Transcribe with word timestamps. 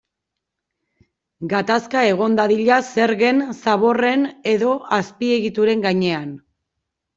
Gatazka 1.51 2.01
egon 2.13 2.37
dadila 2.39 2.79
zergen, 3.05 3.45
zaborren 3.59 4.27
edo 4.55 4.75
azpiegituren 5.01 5.87
gainean. 5.89 6.37